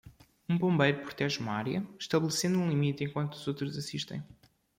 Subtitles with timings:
[0.49, 4.23] Um bombeiro protege uma área estabelecendo um limite enquanto outros assistem.